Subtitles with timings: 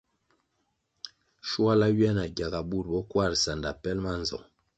[1.47, 4.45] Shuala ywia na gyaga bur bo Kwarʼ sanda pelʼ ma nzong.